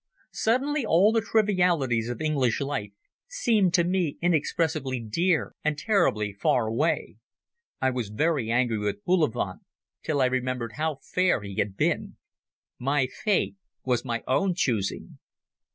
[0.33, 2.89] Suddenly all the trivialities of English life
[3.27, 7.17] seemed to me inexpressibly dear and terribly far away.
[7.79, 9.61] I was very angry with Bullivant,
[10.01, 12.17] till I remembered how fair he had been.
[12.79, 15.19] My fate was my own choosing.